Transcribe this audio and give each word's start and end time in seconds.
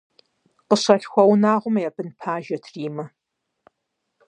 Къыщалъхуа 0.67 1.23
унагъуэм 1.31 1.75
я 1.87 1.89
бын 1.95 2.09
пажэт 2.19 2.63
Риммэ. 2.73 3.05